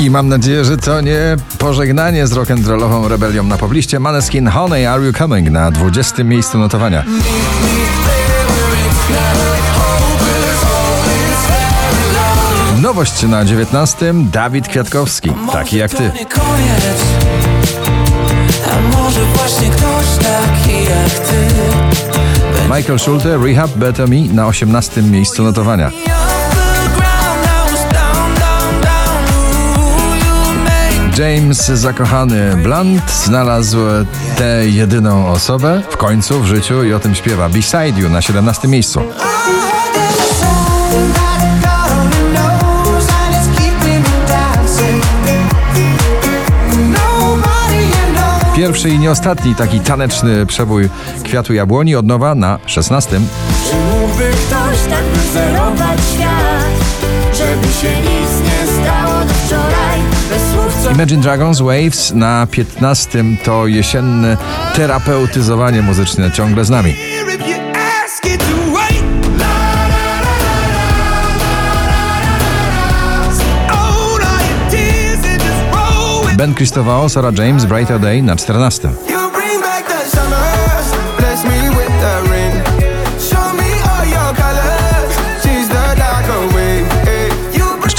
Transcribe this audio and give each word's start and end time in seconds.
I 0.00 0.10
mam 0.10 0.28
nadzieję, 0.28 0.64
że 0.64 0.76
to 0.76 1.00
nie 1.00 1.36
pożegnanie 1.58 2.26
z 2.26 2.32
rock'n'rollową 2.32 3.08
rebelią 3.08 3.44
na 3.44 3.58
pobliście. 3.58 4.00
Maneskin 4.00 4.48
Honey 4.48 4.86
Are 4.86 5.04
You 5.04 5.12
Coming 5.12 5.50
na 5.50 5.70
20. 5.70 6.24
miejscu 6.24 6.58
notowania. 6.58 7.04
Nowość 12.82 13.22
na 13.22 13.44
19. 13.44 14.14
Dawid 14.32 14.68
Kwiatkowski, 14.68 15.32
taki 15.52 15.76
jak 15.76 15.90
ty. 15.90 16.10
Michael 22.76 22.98
Schulte, 22.98 23.38
Rehab 23.38 23.70
Better 23.76 24.08
Me 24.08 24.20
na 24.20 24.46
18. 24.46 25.02
miejscu 25.02 25.42
notowania. 25.42 25.90
James 31.20 31.66
zakochany 31.66 32.56
Blunt 32.56 33.10
znalazł 33.10 33.78
tę 34.38 34.66
jedyną 34.66 35.28
osobę 35.28 35.82
w 35.90 35.96
końcu 35.96 36.40
w 36.40 36.46
życiu 36.46 36.84
i 36.84 36.92
o 36.92 37.00
tym 37.00 37.14
śpiewa 37.14 37.48
Beside 37.48 38.00
You 38.00 38.08
na 38.08 38.22
17 38.22 38.68
miejscu. 38.68 39.00
Pierwszy 48.56 48.90
i 48.90 48.98
nie 48.98 49.10
ostatni 49.10 49.54
taki 49.54 49.80
taneczny 49.80 50.46
przebój 50.46 50.88
kwiatu 51.24 51.54
jabłoni 51.54 51.96
od 51.96 52.06
nowa 52.06 52.34
na 52.34 52.58
16. 52.66 53.20
Czy 53.70 53.76
mógłby 53.76 54.30
ktoś 54.30 54.90
tak 54.90 55.04
wyzerować 55.04 56.00
świat, 56.14 56.98
żeby 57.32 57.72
się 57.72 58.00
nic 58.00 58.30
nie 58.44 58.72
stało 58.72 59.09
Imagine 60.88 61.22
Dragons 61.22 61.60
Waves 61.60 62.12
na 62.14 62.46
15 62.50 63.24
to 63.44 63.66
jesienne 63.66 64.36
terapeutyzowanie 64.76 65.82
muzyczne 65.82 66.30
ciągle 66.30 66.64
z 66.64 66.70
nami. 66.70 66.94
Ben 76.36 76.54
Christovao, 76.54 77.08
Sarah 77.08 77.38
James, 77.38 77.64
Brighter 77.64 78.00
Day 78.00 78.22
na 78.22 78.36
14. 78.36 79.19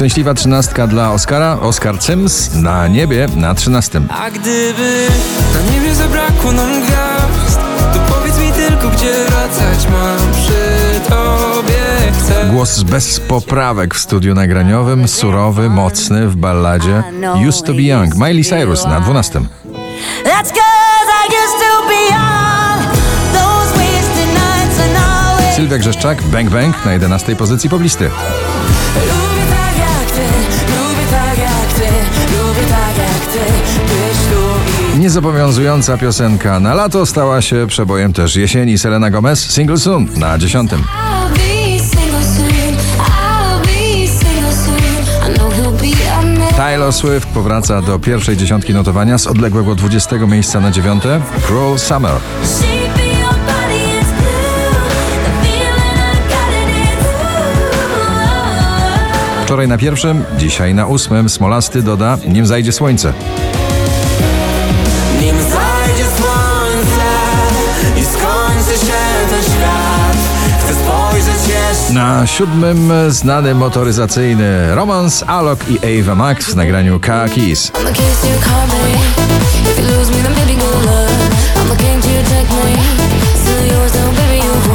Szczęśliwa 0.02 0.34
trzynastka 0.34 0.88
dla 0.88 1.12
Oscara, 1.12 1.60
Oscar 1.60 2.04
Sims 2.04 2.54
na 2.54 2.88
niebie 2.88 3.28
na 3.36 3.56
13. 3.56 4.02
A 4.10 4.32
gdyby 4.32 5.08
na 5.54 5.74
niebie 5.74 5.96
zabrakło 5.96 6.52
nam 6.52 6.82
gwiazd, 6.82 7.60
to 7.94 8.14
powiedz 8.14 8.40
mi 8.40 8.52
tylko, 8.52 8.90
gdzie 8.90 9.12
wracać 9.26 9.88
mam 9.92 10.32
przy 10.34 11.10
tobie 11.10 12.12
chcę. 12.20 12.46
Głos 12.52 12.84
bez 12.84 13.20
poprawek 13.20 13.96
w 13.96 14.00
studiu 14.00 14.36
nagraniowym, 14.36 15.08
surowy, 15.08 15.70
mocny 15.70 16.28
w 16.28 16.36
balladzie 16.36 17.04
Used 17.48 17.66
to 17.66 17.74
be 17.74 17.82
Young, 17.82 18.16
Miley 18.16 18.44
Cyrus 18.44 18.86
na 18.86 19.02
12. 19.02 19.40
That's 20.24 20.50
cause 20.50 21.10
I 21.22 21.28
used 21.28 21.60
to 21.60 21.88
be 21.88 22.02
young. 22.10 22.96
Those 23.34 23.80
wasted 23.80 24.34
nights 24.34 24.80
and 24.80 24.98
always. 24.98 25.56
Sylwia 25.56 25.78
Grzeszczak, 25.78 26.24
Bang 26.24 26.50
Bang 26.50 26.86
na 26.86 26.94
11 26.94 27.36
pozycji 27.36 27.70
poblisty. 27.70 28.10
Niezobowiązująca 35.02 35.98
piosenka 35.98 36.60
na 36.60 36.74
lato 36.74 37.06
stała 37.06 37.42
się 37.42 37.68
przebojem 37.68 38.14
też 38.14 38.36
jesieni. 38.36 38.78
Selena 38.78 39.10
Gomez, 39.10 39.52
Single 39.52 39.78
Soon 39.78 40.08
na 40.16 40.38
10. 40.38 40.72
I'll 40.72 40.78
be 41.34 41.80
single 41.80 42.24
soon. 42.24 42.76
I'll 43.00 43.62
be 43.66 44.08
single 44.08 44.54
soon. 44.54 45.32
I 45.32 45.38
know 45.38 45.54
he'll 45.54 45.82
be 45.82 46.12
a 46.12 46.22
man. 46.22 46.54
Taylor 46.54 46.94
Swift 46.94 47.28
powraca 47.28 47.82
do 47.82 48.00
pierwszej 48.00 48.38
dziesiątki 48.38 48.74
notowania 48.74 49.18
z 49.18 49.28
odległego 49.28 49.76
20 49.76 50.16
miejsca 50.18 50.60
na 50.60 50.72
9. 50.72 51.04
Cruel 51.48 51.80
Summer. 51.80 52.16
Wczoraj 59.44 59.68
na 59.68 59.78
pierwszym, 59.78 60.24
dzisiaj 60.38 60.74
na 60.74 60.86
ósmym. 60.88 61.30
Smolasty 61.30 61.84
doda, 61.84 62.18
nim 62.28 62.46
zajdzie 62.46 62.72
słońce. 62.72 63.14
I 68.02 68.06
skończy 68.06 68.86
się 68.86 69.02
ten 69.30 69.44
świat. 69.44 70.18
Chcę 70.60 70.76
spojrzeć 70.76 71.48
jeszcze 71.48 71.94
Na 71.94 72.28
siódmym 72.28 72.94
znany 73.10 73.56
motoryzacyjny 73.56 74.76
romans 74.76 75.24
Alok 75.28 75.60
i 75.70 76.02
Ava 76.02 76.16
Max 76.16 76.46
w 76.46 76.56
nagraniu 76.56 77.00
the 77.00 77.30
kiss. 77.30 77.72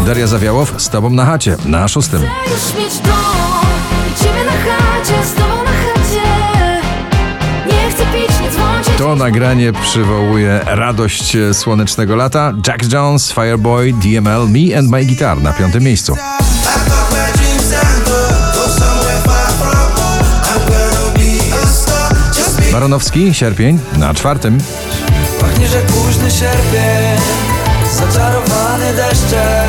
Daria 0.07 0.27
Zawiałow 0.27 0.75
z 0.83 0.89
tobą 0.89 1.11
na 1.11 1.27
chacie 1.27 1.57
na 1.65 1.89
szóstym. 1.89 2.23
To 8.99 9.17
nagranie 9.17 9.73
przywołuje 9.73 10.61
radość 10.67 11.37
słonecznego 11.53 12.17
lata. 12.17 12.53
Jack 12.67 12.93
Jones, 12.93 13.33
Fireboy, 13.33 13.93
DML, 13.93 14.49
Me 14.49 14.79
and 14.79 14.91
My 14.91 15.05
Guitar 15.05 15.43
na 15.43 15.53
piątym 15.53 15.83
miejscu. 15.83 16.17
Baronowski, 22.73 23.35
Sierpień 23.35 23.79
na 23.99 24.15
czwartym. 24.15 24.59
Pachnie, 25.41 25.69
że 25.69 25.81
późny 25.81 26.31
sierpień 26.31 27.21
Zaczarowany 27.95 28.95
deszczem 28.95 29.69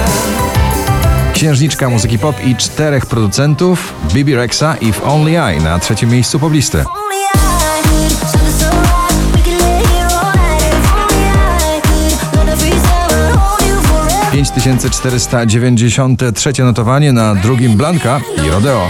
Księżniczka 1.34 1.90
muzyki 1.90 2.20
pop 2.20 2.46
i 2.46 2.56
czterech 2.56 3.06
producentów 3.06 3.94
Bibi 4.14 4.36
Rexa 4.36 4.76
i 4.82 4.94
w 4.94 5.04
Only 5.04 5.32
I 5.32 5.64
na 5.64 5.80
trzecim 5.80 6.10
miejscu 6.10 6.40
poblisty. 6.40 6.84
5493 14.38 16.64
notowanie 16.64 17.14
na 17.14 17.36
drugim 17.36 17.78
Blanka 17.78 18.22
i 18.48 18.50
Rodeo. 18.50 18.90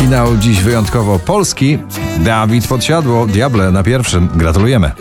Finał 0.00 0.36
dziś 0.36 0.60
wyjątkowo 0.60 1.18
polski. 1.18 1.78
Dawid 2.18 2.66
Podsiadło, 2.66 3.26
Diable 3.26 3.70
na 3.70 3.82
pierwszym. 3.82 4.28
Gratulujemy. 4.34 4.92